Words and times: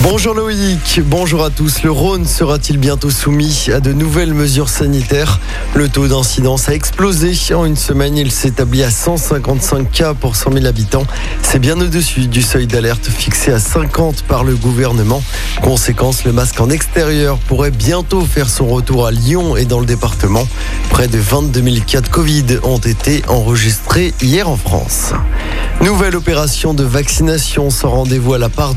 Bonjour 0.00 0.32
Loïc, 0.32 1.00
bonjour 1.04 1.42
à 1.42 1.50
tous. 1.50 1.82
Le 1.82 1.90
Rhône 1.90 2.24
sera-t-il 2.24 2.78
bientôt 2.78 3.10
soumis 3.10 3.66
à 3.74 3.80
de 3.80 3.92
nouvelles 3.92 4.32
mesures 4.32 4.68
sanitaires? 4.68 5.40
Le 5.74 5.88
taux 5.88 6.06
d'incidence 6.06 6.68
a 6.68 6.74
explosé. 6.74 7.32
En 7.52 7.64
une 7.64 7.76
semaine, 7.76 8.16
il 8.16 8.30
s'établit 8.30 8.84
à 8.84 8.92
155 8.92 9.90
cas 9.90 10.14
pour 10.14 10.36
100 10.36 10.52
000 10.52 10.66
habitants. 10.66 11.04
C'est 11.42 11.58
bien 11.58 11.80
au-dessus 11.80 12.28
du 12.28 12.42
seuil 12.42 12.68
d'alerte 12.68 13.08
fixé 13.08 13.52
à 13.52 13.58
50 13.58 14.22
par 14.22 14.44
le 14.44 14.54
gouvernement. 14.54 15.20
Conséquence, 15.62 16.24
le 16.24 16.32
masque 16.32 16.60
en 16.60 16.70
extérieur 16.70 17.36
pourrait 17.38 17.72
bientôt 17.72 18.24
faire 18.24 18.48
son 18.48 18.68
retour 18.68 19.04
à 19.04 19.10
Lyon 19.10 19.56
et 19.56 19.64
dans 19.64 19.80
le 19.80 19.86
département. 19.86 20.46
Près 20.90 21.08
de 21.08 21.18
22 21.18 21.60
000 21.60 21.76
cas 21.84 22.02
de 22.02 22.08
Covid 22.08 22.60
ont 22.62 22.78
été 22.78 23.24
enregistrés 23.26 24.14
hier 24.22 24.48
en 24.48 24.56
France. 24.56 25.12
Nouvelle 25.80 26.16
opération 26.16 26.74
de 26.74 26.82
vaccination 26.84 27.70
sans 27.70 27.90
rendez-vous 27.90 28.34
à 28.34 28.38
la 28.38 28.48
part. 28.48 28.74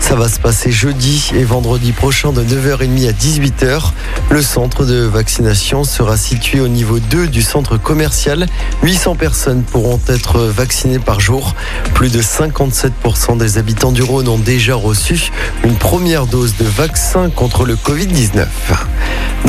Ça 0.00 0.14
jeudi 0.50 1.30
et 1.34 1.44
vendredi 1.44 1.92
prochain 1.92 2.32
de 2.32 2.42
9h30 2.42 3.08
à 3.08 3.12
18h. 3.12 3.92
Le 4.30 4.42
centre 4.42 4.84
de 4.84 5.02
vaccination 5.02 5.84
sera 5.84 6.16
situé 6.16 6.60
au 6.60 6.68
niveau 6.68 6.98
2 6.98 7.28
du 7.28 7.42
centre 7.42 7.76
commercial. 7.76 8.46
800 8.82 9.16
personnes 9.16 9.62
pourront 9.62 10.00
être 10.08 10.40
vaccinées 10.40 10.98
par 10.98 11.20
jour. 11.20 11.54
Plus 11.94 12.10
de 12.10 12.22
57% 12.22 13.36
des 13.36 13.58
habitants 13.58 13.92
du 13.92 14.02
Rhône 14.02 14.28
ont 14.28 14.38
déjà 14.38 14.74
reçu 14.74 15.30
une 15.64 15.76
première 15.76 16.26
dose 16.26 16.56
de 16.56 16.64
vaccin 16.64 17.30
contre 17.30 17.64
le 17.64 17.76
Covid-19. 17.76 18.46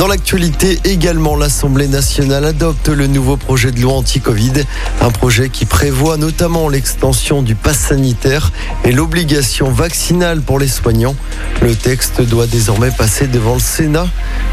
Dans 0.00 0.06
l'actualité 0.06 0.78
également, 0.84 1.36
l'Assemblée 1.36 1.86
nationale 1.86 2.46
adopte 2.46 2.88
le 2.88 3.06
nouveau 3.06 3.36
projet 3.36 3.70
de 3.70 3.82
loi 3.82 3.92
anti-Covid, 3.92 4.64
un 5.02 5.10
projet 5.10 5.50
qui 5.50 5.66
prévoit 5.66 6.16
notamment 6.16 6.70
l'extension 6.70 7.42
du 7.42 7.54
pass 7.54 7.76
sanitaire 7.76 8.50
et 8.86 8.92
l'obligation 8.92 9.70
vaccinale 9.70 10.40
pour 10.40 10.58
les 10.58 10.68
soignants. 10.68 11.16
Le 11.60 11.76
texte 11.76 12.22
doit 12.22 12.46
désormais 12.46 12.90
passer 12.90 13.26
devant 13.26 13.52
le 13.52 13.60
Sénat. 13.60 14.06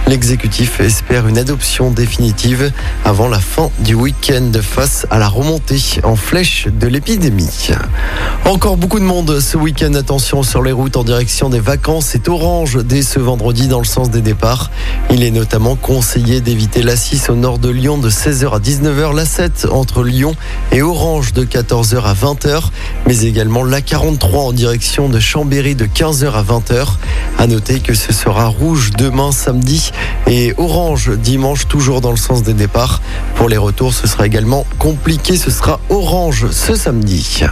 L'exécutif 0.08 0.80
espère 0.80 1.28
une 1.28 1.38
adoption 1.38 1.92
définitive 1.92 2.72
avant 3.04 3.28
la 3.28 3.40
fin 3.40 3.70
du 3.80 3.94
week-end 3.94 4.52
face 4.62 5.06
à 5.12 5.20
la 5.20 5.28
remontée 5.28 5.82
en 6.04 6.16
flèche 6.16 6.68
de 6.68 6.88
l'épidémie. 6.88 7.72
Encore 8.46 8.78
beaucoup 8.78 9.00
de 9.00 9.04
monde 9.04 9.42
ce 9.42 9.58
week-end. 9.58 9.94
Attention 9.96 10.44
sur 10.44 10.64
les 10.64 10.72
routes 10.72 10.96
en 10.96 11.04
direction 11.04 11.50
des 11.50 11.60
vacances. 11.60 12.08
C'est 12.12 12.30
orange 12.30 12.78
dès 12.86 13.02
ce 13.02 13.20
vendredi 13.20 13.68
dans 13.68 13.80
le 13.80 13.86
sens 13.86 14.10
des 14.10 14.22
départs. 14.22 14.72
Il 15.10 15.24
est 15.24 15.32
notamment 15.32 15.76
conseillé 15.76 16.40
d'éviter 16.40 16.84
la 16.84 16.96
6 16.96 17.30
au 17.30 17.36
nord 17.36 17.60
de 17.60 17.70
Lyon 17.70 17.98
de 17.98 18.10
16h 18.10 18.56
à 18.56 18.60
19h, 18.60 19.14
la 19.14 19.26
7 19.26 19.68
entre 19.70 20.04
Lyon 20.04 20.34
et 20.72 20.82
Orange 20.82 21.34
de 21.34 21.44
14h 21.44 22.02
à 22.04 22.14
20h, 22.14 22.70
mais 23.08 23.24
également 23.24 23.66
la 23.66 23.82
43 23.82 24.44
en 24.44 24.54
direction 24.54 25.10
de 25.10 25.20
Chambéry 25.20 25.76
de 25.76 25.86
15h 25.86 26.32
à 26.32 26.44
20h. 26.44 26.88
À 27.38 27.48
noter 27.48 27.82
que 27.82 27.94
ce 27.94 28.14
sera 28.14 28.46
rouge 28.46 28.92
demain 28.98 29.34
samedi 29.34 29.92
et 30.28 30.54
orange 30.58 31.12
dimanche 31.18 31.68
toujours 31.68 32.02
dans 32.02 32.12
le 32.12 32.18
sens 32.18 32.44
des 32.44 32.54
départs. 32.54 33.02
Pour 33.36 33.50
les 33.50 33.58
retours, 33.58 33.94
ce 33.94 34.08
sera 34.08 34.26
également 34.26 34.66
compliqué, 34.78 35.38
ce 35.38 35.52
sera 35.52 35.80
orange 35.90 36.50
ce 36.52 36.76
samedi. 36.76 37.44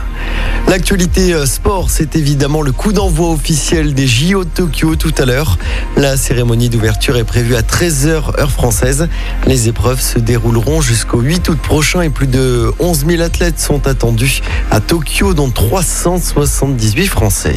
L'actualité 0.68 1.34
euh, 1.34 1.46
sport, 1.46 1.90
c'est 1.90 2.16
évidemment 2.16 2.62
le 2.62 2.72
coup 2.72 2.92
d'envoi 2.92 3.32
officiel 3.32 3.94
des 3.94 4.08
JO 4.08 4.44
de 4.44 4.50
Tokyo 4.50 4.96
tout 4.96 5.14
à 5.18 5.26
l'heure. 5.26 5.58
La 5.96 6.18
cérémonie 6.18 6.70
d'ouverture 6.70 7.18
est 7.18 7.24
prévue 7.24 7.56
à 7.56 7.62
13h 7.62 8.40
heure 8.40 8.52
française. 8.52 9.08
Les 9.46 9.70
épreuves 9.70 10.02
se 10.02 10.18
dérouleront 10.18 10.82
jusqu'au 10.82 11.20
8 11.20 11.50
août 11.50 11.60
prochain 11.62 12.02
et 12.02 12.10
plus 12.10 12.28
de 12.28 12.74
11 12.80 13.06
000 13.08 13.22
athlètes 13.22 13.60
sont 13.60 13.88
attendus 13.88 14.42
à 14.72 14.80
Tokyo, 14.80 15.34
dont 15.34 15.52
378 15.52 17.08
Français. 17.08 17.56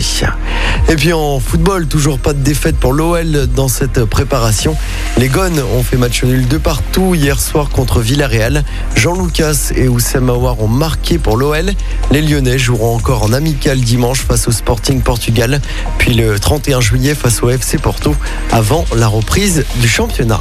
Et 0.88 0.94
puis 0.96 1.12
en 1.12 1.40
football, 1.40 1.86
toujours 1.86 2.18
pas 2.18 2.34
de 2.34 2.42
défaite 2.42 2.76
pour 2.76 2.92
l'OL 2.92 3.46
dans 3.54 3.68
cette 3.68 4.04
préparation. 4.04 4.76
Les 5.16 5.28
Gones 5.28 5.60
ont 5.76 5.82
fait 5.82 5.96
match 5.96 6.22
nul 6.24 6.46
de 6.46 6.58
partout 6.58 7.14
hier 7.14 7.40
soir 7.40 7.70
contre 7.70 8.00
Villarreal. 8.00 8.64
Jean 8.94 9.20
Lucas 9.20 9.72
et 9.74 9.88
Oussem 9.88 10.28
Aouar 10.30 10.60
ont 10.60 10.68
marqué 10.68 11.18
pour 11.18 11.36
l'OL. 11.36 11.72
Les 12.10 12.20
Lyonnais 12.58 12.64
joueront 12.64 12.96
encore 12.96 13.22
en 13.22 13.32
amical 13.32 13.80
dimanche 13.80 14.22
face 14.22 14.48
au 14.48 14.52
Sporting 14.52 15.00
Portugal, 15.00 15.60
puis 15.98 16.14
le 16.14 16.38
31 16.38 16.80
juillet 16.80 17.14
face 17.14 17.42
au 17.42 17.50
FC 17.50 17.78
Porto, 17.78 18.14
avant 18.50 18.84
la 18.94 19.06
reprise 19.06 19.64
du 19.76 19.88
championnat. 19.88 20.40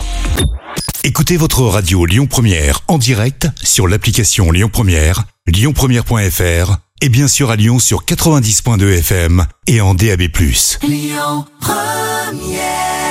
Écoutez 1.03 1.37
votre 1.37 1.61
radio 1.63 2.05
Lyon 2.05 2.27
Première 2.27 2.81
en 2.87 2.97
direct 2.97 3.47
sur 3.63 3.87
l'application 3.87 4.51
Lyon 4.51 4.69
Première, 4.71 5.23
lyonpremière.fr 5.47 6.77
et 7.01 7.09
bien 7.09 7.27
sûr 7.27 7.51
à 7.51 7.55
Lyon 7.55 7.79
sur 7.79 8.03
90.2 8.03 8.97
FM 8.99 9.45
et 9.67 9.81
en 9.81 9.93
DAB+. 9.93 10.23
Lyon 10.83 11.45
Première 11.61 13.06